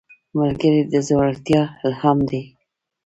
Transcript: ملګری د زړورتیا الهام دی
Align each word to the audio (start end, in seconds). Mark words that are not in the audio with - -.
ملګری 0.37 0.81
د 0.91 0.93
زړورتیا 1.07 1.61
الهام 1.85 2.19
دی 2.29 2.41